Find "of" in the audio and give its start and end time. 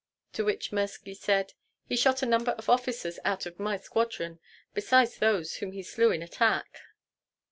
2.53-2.67, 3.45-3.59